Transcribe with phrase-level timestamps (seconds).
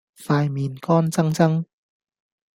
[0.17, 1.65] 塊面乾爭爭